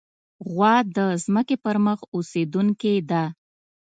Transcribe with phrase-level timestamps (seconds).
[0.51, 3.23] غوا د ځمکې پر مخ اوسېدونکې ده.